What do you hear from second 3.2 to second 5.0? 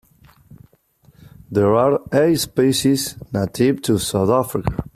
native to South Africa.